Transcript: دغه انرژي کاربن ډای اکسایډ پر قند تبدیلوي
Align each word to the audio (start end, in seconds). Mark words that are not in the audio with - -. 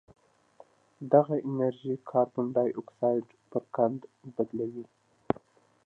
دغه 1.11 1.35
انرژي 1.49 1.93
کاربن 2.09 2.45
ډای 2.55 2.69
اکسایډ 2.79 3.25
پر 3.49 3.63
قند 3.75 3.99
تبدیلوي 4.35 4.85